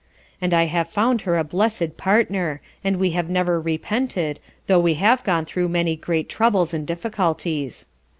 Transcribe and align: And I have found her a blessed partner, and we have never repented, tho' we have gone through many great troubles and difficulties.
And 0.41 0.51
I 0.51 0.63
have 0.65 0.89
found 0.89 1.21
her 1.29 1.37
a 1.37 1.43
blessed 1.43 1.95
partner, 1.95 2.59
and 2.83 2.97
we 2.97 3.11
have 3.11 3.29
never 3.29 3.61
repented, 3.61 4.39
tho' 4.65 4.79
we 4.79 4.95
have 4.95 5.23
gone 5.23 5.45
through 5.45 5.69
many 5.69 5.95
great 5.95 6.27
troubles 6.27 6.73
and 6.73 6.87
difficulties. 6.87 7.85